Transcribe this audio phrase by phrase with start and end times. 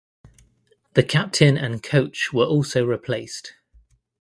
[0.95, 3.53] The captain and coach were also replaced.